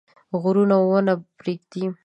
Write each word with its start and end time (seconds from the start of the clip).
غرونه 0.41 0.75
ونه 0.81 1.13
پرېږده. 1.37 1.81